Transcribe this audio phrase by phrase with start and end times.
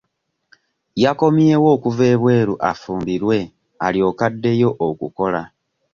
[1.03, 3.37] Yakomyewo okuva ebweru afumbirwe
[3.85, 5.41] alyoke addeyo okukola.